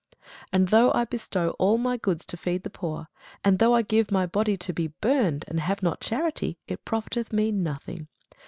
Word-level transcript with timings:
And 0.51 0.69
though 0.69 0.91
I 0.93 1.05
bestow 1.05 1.51
all 1.59 1.77
my 1.77 1.95
goods 1.95 2.25
to 2.25 2.35
feed 2.35 2.63
the 2.63 2.71
poor, 2.71 3.07
and 3.45 3.59
though 3.59 3.75
I 3.75 3.83
give 3.83 4.09
my 4.09 4.25
body 4.25 4.57
to 4.57 4.73
be 4.73 4.87
burned, 4.87 5.45
and 5.47 5.59
have 5.59 5.83
not 5.83 6.01
charity, 6.01 6.57
it 6.67 6.83
profiteth 6.85 7.31
me 7.31 7.51
nothing. 7.51 8.07